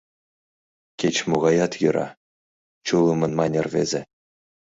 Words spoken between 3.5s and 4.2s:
рвезе.